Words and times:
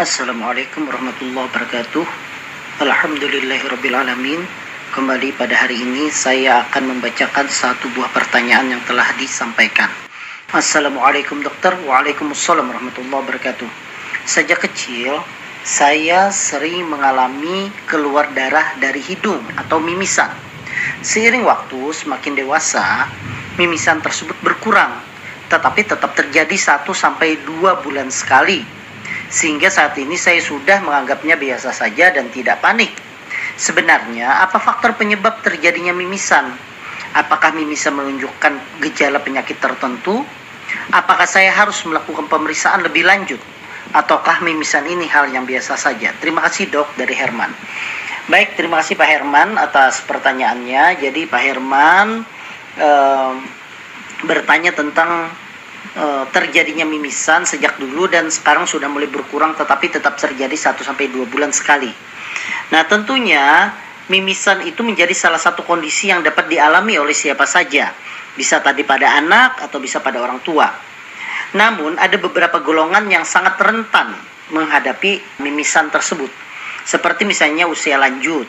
Assalamualaikum 0.00 0.86
warahmatullahi 0.86 1.46
wabarakatuh. 1.50 2.06
Alhamdulillahirrabbilalamin 2.80 4.70
Kembali 4.90 5.30
pada 5.38 5.54
hari 5.54 5.78
ini 5.86 6.10
saya 6.10 6.66
akan 6.66 6.98
membacakan 6.98 7.46
satu 7.46 7.86
buah 7.94 8.10
pertanyaan 8.10 8.74
yang 8.74 8.82
telah 8.90 9.06
disampaikan. 9.14 9.86
Assalamualaikum 10.50 11.46
dokter. 11.46 11.70
Waalaikumsalam 11.86 12.66
warahmatullahi 12.66 13.22
wabarakatuh. 13.22 13.70
Sejak 14.26 14.58
kecil 14.66 15.22
saya 15.66 16.32
sering 16.32 16.88
mengalami 16.88 17.68
keluar 17.84 18.28
darah 18.32 18.76
dari 18.80 19.00
hidung 19.04 19.40
atau 19.60 19.76
mimisan 19.78 20.30
Seiring 21.04 21.44
waktu 21.44 21.92
semakin 21.92 22.36
dewasa 22.36 23.08
mimisan 23.60 24.00
tersebut 24.00 24.36
berkurang 24.40 24.92
tetapi 25.50 25.82
tetap 25.84 26.14
terjadi 26.14 26.54
1 26.54 26.86
sampai 26.94 27.42
2 27.44 27.84
bulan 27.84 28.08
sekali 28.08 28.80
sehingga 29.30 29.70
saat 29.70 29.94
ini 29.94 30.18
saya 30.18 30.42
sudah 30.42 30.82
menganggapnya 30.82 31.38
biasa 31.38 31.70
saja 31.70 32.10
dan 32.10 32.28
tidak 32.34 32.58
panik. 32.58 32.90
Sebenarnya, 33.54 34.42
apa 34.42 34.58
faktor 34.58 34.98
penyebab 34.98 35.38
terjadinya 35.46 35.94
mimisan? 35.94 36.50
Apakah 37.14 37.54
mimisan 37.54 37.94
menunjukkan 37.94 38.82
gejala 38.82 39.22
penyakit 39.22 39.62
tertentu? 39.62 40.26
Apakah 40.90 41.26
saya 41.30 41.54
harus 41.54 41.78
melakukan 41.86 42.26
pemeriksaan 42.26 42.82
lebih 42.82 43.06
lanjut? 43.06 43.38
Ataukah 43.90 44.42
mimisan 44.46 44.86
ini 44.86 45.10
hal 45.10 45.30
yang 45.34 45.42
biasa 45.42 45.74
saja? 45.74 46.14
Terima 46.22 46.44
kasih 46.46 46.70
dok 46.70 46.94
dari 46.94 47.14
Herman. 47.14 47.50
Baik, 48.30 48.54
terima 48.54 48.78
kasih 48.78 48.94
Pak 48.94 49.08
Herman 49.10 49.58
atas 49.58 50.06
pertanyaannya. 50.06 51.02
Jadi 51.02 51.26
Pak 51.26 51.42
Herman 51.42 52.22
eh, 52.78 53.32
bertanya 54.24 54.70
tentang 54.76 55.32
uh, 55.96 56.24
terjadinya 56.30 56.84
mimisan 56.84 57.48
sejak 57.48 57.80
dulu 57.80 58.06
dan 58.10 58.28
sekarang 58.28 58.68
sudah 58.68 58.86
mulai 58.90 59.08
berkurang 59.08 59.56
tetapi 59.56 59.88
tetap 59.88 60.20
terjadi 60.20 60.52
1 60.52 60.76
sampai 60.76 61.08
2 61.08 61.32
bulan 61.32 61.50
sekali. 61.50 61.90
Nah, 62.70 62.82
tentunya 62.86 63.74
mimisan 64.10 64.62
itu 64.66 64.82
menjadi 64.82 65.14
salah 65.14 65.40
satu 65.40 65.66
kondisi 65.66 66.10
yang 66.10 66.22
dapat 66.22 66.50
dialami 66.50 66.98
oleh 66.98 67.14
siapa 67.14 67.46
saja. 67.46 67.90
Bisa 68.34 68.62
tadi 68.62 68.86
pada 68.86 69.18
anak 69.18 69.58
atau 69.66 69.82
bisa 69.82 69.98
pada 69.98 70.22
orang 70.22 70.38
tua. 70.42 70.89
Namun 71.56 71.98
ada 71.98 72.14
beberapa 72.20 72.62
golongan 72.62 73.10
yang 73.10 73.26
sangat 73.26 73.58
rentan 73.58 74.14
menghadapi 74.54 75.42
mimisan 75.42 75.90
tersebut. 75.90 76.30
Seperti 76.86 77.26
misalnya 77.26 77.66
usia 77.66 77.98
lanjut 77.98 78.46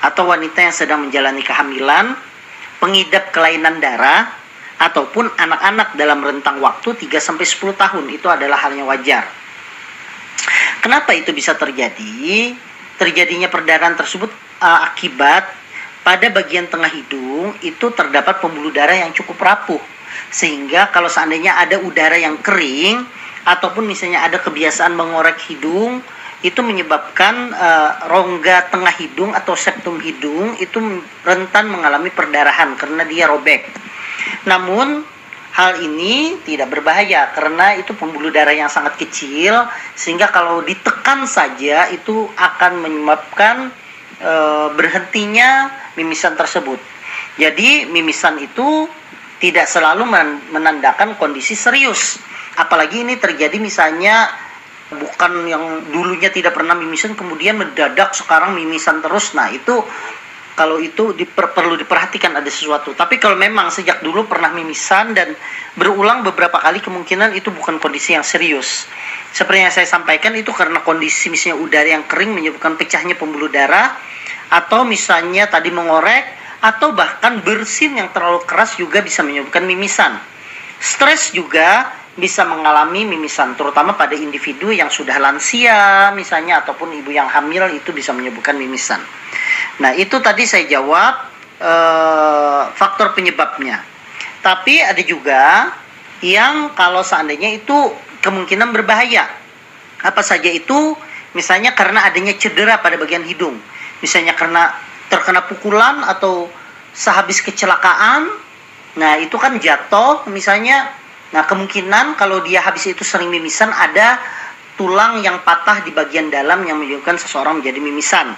atau 0.00 0.24
wanita 0.28 0.58
yang 0.64 0.74
sedang 0.74 1.00
menjalani 1.04 1.44
kehamilan, 1.44 2.16
pengidap 2.80 3.32
kelainan 3.36 3.80
darah, 3.80 4.40
ataupun 4.80 5.28
anak-anak 5.36 5.92
dalam 5.92 6.24
rentang 6.24 6.56
waktu 6.64 6.96
3 6.96 7.20
sampai 7.20 7.44
10 7.44 7.76
tahun 7.76 8.04
itu 8.08 8.24
adalah 8.32 8.56
hal 8.64 8.72
yang 8.72 8.88
wajar. 8.88 9.28
Kenapa 10.80 11.12
itu 11.12 11.36
bisa 11.36 11.52
terjadi? 11.52 12.56
Terjadinya 12.96 13.52
perdarahan 13.52 13.92
tersebut 13.92 14.32
uh, 14.64 14.80
akibat 14.88 15.44
pada 16.00 16.32
bagian 16.32 16.64
tengah 16.72 16.88
hidung 16.88 17.52
itu 17.60 17.92
terdapat 17.92 18.40
pembuluh 18.40 18.72
darah 18.72 18.96
yang 18.96 19.12
cukup 19.12 19.36
rapuh. 19.36 19.80
Sehingga 20.30 20.90
kalau 20.94 21.10
seandainya 21.10 21.58
ada 21.58 21.78
udara 21.82 22.16
yang 22.16 22.38
kering 22.42 23.02
ataupun 23.44 23.88
misalnya 23.88 24.26
ada 24.26 24.38
kebiasaan 24.38 24.92
mengorek 24.94 25.40
hidung 25.48 26.04
itu 26.40 26.60
menyebabkan 26.64 27.52
uh, 27.52 28.08
rongga 28.08 28.72
tengah 28.72 28.92
hidung 28.96 29.36
atau 29.36 29.52
septum 29.52 30.00
hidung 30.00 30.56
itu 30.56 30.80
rentan 31.20 31.68
mengalami 31.68 32.08
perdarahan 32.08 32.72
karena 32.80 33.04
dia 33.04 33.28
robek. 33.28 33.68
Namun 34.48 35.04
hal 35.52 35.82
ini 35.84 36.40
tidak 36.46 36.72
berbahaya 36.72 37.28
karena 37.36 37.76
itu 37.76 37.92
pembuluh 37.92 38.32
darah 38.32 38.54
yang 38.54 38.72
sangat 38.72 38.96
kecil 38.96 39.68
sehingga 39.92 40.32
kalau 40.32 40.64
ditekan 40.64 41.28
saja 41.28 41.90
itu 41.92 42.30
akan 42.38 42.86
menyebabkan 42.86 43.68
e, 44.22 44.32
berhentinya 44.78 45.68
mimisan 45.98 46.38
tersebut. 46.38 46.78
Jadi 47.36 47.90
mimisan 47.90 48.38
itu 48.38 48.86
tidak 49.40 49.66
selalu 49.66 50.04
menandakan 50.52 51.16
kondisi 51.16 51.56
serius. 51.56 52.20
Apalagi 52.60 53.02
ini 53.02 53.16
terjadi 53.16 53.56
misalnya 53.56 54.28
bukan 54.92 55.48
yang 55.48 55.64
dulunya 55.88 56.28
tidak 56.28 56.52
pernah 56.52 56.76
mimisan 56.76 57.16
kemudian 57.16 57.56
mendadak 57.56 58.12
sekarang 58.12 58.52
mimisan 58.52 59.00
terus. 59.00 59.32
Nah, 59.32 59.48
itu 59.48 59.80
kalau 60.60 60.76
itu 60.76 61.16
diper, 61.16 61.56
perlu 61.56 61.72
diperhatikan 61.80 62.36
ada 62.36 62.50
sesuatu. 62.52 62.92
Tapi 62.92 63.16
kalau 63.16 63.32
memang 63.32 63.72
sejak 63.72 64.04
dulu 64.04 64.28
pernah 64.28 64.52
mimisan 64.52 65.16
dan 65.16 65.32
berulang 65.72 66.20
beberapa 66.20 66.60
kali 66.60 66.84
kemungkinan 66.84 67.32
itu 67.32 67.48
bukan 67.48 67.80
kondisi 67.80 68.12
yang 68.12 68.26
serius. 68.26 68.84
Seperti 69.32 69.64
yang 69.64 69.72
saya 69.72 69.88
sampaikan 69.88 70.36
itu 70.36 70.52
karena 70.52 70.84
kondisi 70.84 71.32
misalnya 71.32 71.56
udara 71.56 71.88
yang 71.88 72.04
kering 72.04 72.36
menyebabkan 72.36 72.76
pecahnya 72.76 73.16
pembuluh 73.16 73.48
darah 73.48 73.96
atau 74.50 74.82
misalnya 74.84 75.46
tadi 75.48 75.70
mengorek 75.70 76.39
atau 76.60 76.92
bahkan 76.92 77.40
bersin 77.40 77.96
yang 77.96 78.12
terlalu 78.12 78.44
keras 78.44 78.76
juga 78.76 79.00
bisa 79.00 79.24
menyebabkan 79.24 79.64
mimisan. 79.64 80.20
Stres 80.80 81.32
juga 81.32 81.88
bisa 82.16 82.44
mengalami 82.44 83.08
mimisan 83.08 83.56
terutama 83.56 83.96
pada 83.96 84.12
individu 84.12 84.68
yang 84.68 84.92
sudah 84.92 85.16
lansia 85.16 86.12
misalnya 86.12 86.60
ataupun 86.60 86.92
ibu 87.00 87.08
yang 87.14 87.30
hamil 87.32 87.72
itu 87.72 87.96
bisa 87.96 88.12
menyebabkan 88.12 88.60
mimisan. 88.60 89.00
Nah, 89.80 89.96
itu 89.96 90.20
tadi 90.20 90.44
saya 90.44 90.68
jawab 90.68 91.14
uh, 91.64 92.62
faktor 92.76 93.16
penyebabnya. 93.16 93.80
Tapi 94.44 94.84
ada 94.84 95.00
juga 95.00 95.72
yang 96.20 96.76
kalau 96.76 97.00
seandainya 97.00 97.56
itu 97.56 97.76
kemungkinan 98.20 98.72
berbahaya. 98.72 99.24
Apa 100.04 100.20
saja 100.20 100.48
itu? 100.48 100.96
Misalnya 101.32 101.72
karena 101.72 102.04
adanya 102.04 102.36
cedera 102.36 102.80
pada 102.80 103.00
bagian 103.00 103.24
hidung. 103.24 103.56
Misalnya 104.00 104.36
karena 104.36 104.72
terkena 105.10 105.44
pukulan 105.44 106.06
atau 106.06 106.46
sehabis 106.94 107.42
kecelakaan. 107.42 108.30
Nah, 108.96 109.18
itu 109.18 109.34
kan 109.36 109.58
jatuh 109.58 110.24
misalnya. 110.30 110.88
Nah, 111.30 111.46
kemungkinan 111.46 112.18
kalau 112.18 112.42
dia 112.42 112.58
habis 112.62 112.90
itu 112.90 113.06
sering 113.06 113.30
mimisan 113.30 113.70
ada 113.70 114.18
tulang 114.74 115.20
yang 115.20 115.44
patah 115.46 115.84
di 115.84 115.92
bagian 115.92 116.32
dalam 116.32 116.64
yang 116.64 116.80
menyebabkan 116.80 117.20
seseorang 117.20 117.60
menjadi 117.60 117.78
mimisan. 117.78 118.32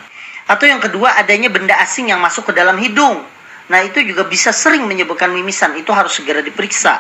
Atau 0.51 0.67
yang 0.67 0.83
kedua 0.83 1.15
adanya 1.17 1.49
benda 1.49 1.79
asing 1.79 2.11
yang 2.11 2.19
masuk 2.19 2.51
ke 2.51 2.53
dalam 2.53 2.77
hidung. 2.83 3.23
Nah 3.71 3.81
itu 3.81 4.03
juga 4.03 4.27
bisa 4.27 4.51
sering 4.51 4.85
menyebabkan 4.85 5.31
mimisan. 5.31 5.73
Itu 5.79 5.95
harus 5.95 6.19
segera 6.19 6.43
diperiksa. 6.43 6.99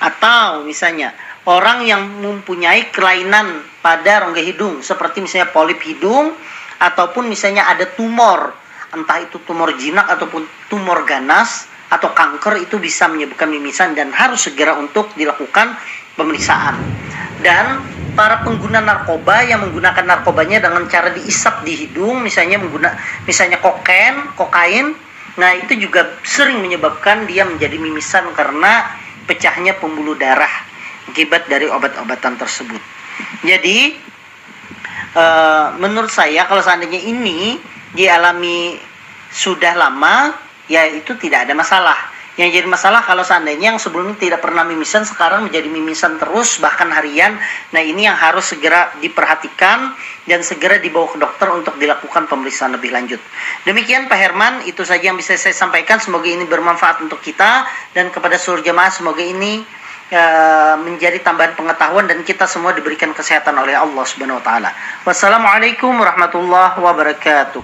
Atau 0.00 0.64
misalnya 0.64 1.12
orang 1.44 1.84
yang 1.84 2.02
mempunyai 2.24 2.88
kelainan 2.90 3.62
pada 3.84 4.24
rongga 4.24 4.40
hidung. 4.40 4.80
Seperti 4.80 5.22
misalnya 5.22 5.52
polip 5.52 5.78
hidung. 5.84 6.32
Ataupun 6.80 7.28
misalnya 7.28 7.68
ada 7.68 7.84
tumor. 7.84 8.56
Entah 8.90 9.18
itu 9.22 9.38
tumor 9.46 9.74
jinak 9.78 10.06
ataupun 10.06 10.46
tumor 10.70 11.06
ganas. 11.06 11.66
Atau 11.90 12.14
kanker 12.14 12.62
itu 12.62 12.78
bisa 12.78 13.10
menyebabkan 13.10 13.50
mimisan. 13.50 13.94
Dan 13.98 14.14
harus 14.14 14.46
segera 14.46 14.78
untuk 14.78 15.10
dilakukan 15.18 15.74
pemeriksaan. 16.14 16.78
Dan 17.40 17.82
para 18.14 18.42
pengguna 18.42 18.82
narkoba 18.82 19.42
yang 19.46 19.64
menggunakan 19.64 20.04
narkobanya 20.04 20.66
dengan 20.66 20.86
cara 20.90 21.14
diisap 21.14 21.62
di 21.62 21.86
hidung 21.86 22.20
misalnya 22.20 22.58
mengguna 22.58 22.92
misalnya 23.24 23.62
kokain 23.62 24.28
kokain 24.34 24.92
nah 25.38 25.54
itu 25.54 25.78
juga 25.78 26.18
sering 26.26 26.58
menyebabkan 26.60 27.24
dia 27.30 27.46
menjadi 27.46 27.78
mimisan 27.78 28.26
karena 28.34 28.92
pecahnya 29.24 29.78
pembuluh 29.78 30.18
darah 30.18 30.50
akibat 31.08 31.46
dari 31.46 31.70
obat-obatan 31.70 32.34
tersebut 32.36 32.82
jadi 33.46 33.94
e, 35.14 35.24
menurut 35.78 36.10
saya 36.10 36.44
kalau 36.50 36.60
seandainya 36.60 36.98
ini 36.98 37.56
dialami 37.94 38.78
sudah 39.30 39.74
lama 39.78 40.34
ya 40.70 40.86
itu 40.86 41.14
tidak 41.18 41.46
ada 41.46 41.54
masalah 41.54 41.98
yang 42.40 42.56
jadi 42.56 42.64
masalah 42.64 43.04
kalau 43.04 43.20
seandainya 43.20 43.76
yang 43.76 43.80
sebelumnya 43.82 44.16
tidak 44.16 44.40
pernah 44.40 44.64
mimisan 44.64 45.04
sekarang 45.04 45.44
menjadi 45.50 45.68
mimisan 45.68 46.16
terus 46.16 46.56
bahkan 46.56 46.88
harian. 46.88 47.36
Nah, 47.74 47.82
ini 47.84 48.08
yang 48.08 48.16
harus 48.16 48.54
segera 48.54 48.96
diperhatikan 48.96 49.92
dan 50.24 50.40
segera 50.40 50.80
dibawa 50.80 51.10
ke 51.12 51.20
dokter 51.20 51.52
untuk 51.52 51.76
dilakukan 51.76 52.30
pemeriksaan 52.30 52.78
lebih 52.78 52.96
lanjut. 52.96 53.20
Demikian 53.68 54.08
Pak 54.08 54.16
Herman, 54.16 54.54
itu 54.64 54.86
saja 54.88 55.12
yang 55.12 55.20
bisa 55.20 55.36
saya 55.36 55.52
sampaikan. 55.52 56.00
Semoga 56.00 56.32
ini 56.32 56.48
bermanfaat 56.48 57.04
untuk 57.04 57.20
kita 57.20 57.68
dan 57.92 58.08
kepada 58.08 58.40
seluruh 58.40 58.64
jemaah 58.64 58.88
semoga 58.88 59.20
ini 59.20 59.60
uh, 60.12 60.74
menjadi 60.82 61.22
tambahan 61.22 61.54
pengetahuan 61.54 62.06
dan 62.06 62.22
kita 62.26 62.46
semua 62.46 62.74
diberikan 62.74 63.14
kesehatan 63.14 63.54
oleh 63.58 63.74
Allah 63.74 64.04
Subhanahu 64.06 64.38
wa 64.38 64.44
taala. 64.44 64.70
Wassalamualaikum 65.06 65.90
warahmatullahi 65.94 66.76
wabarakatuh. 66.78 67.62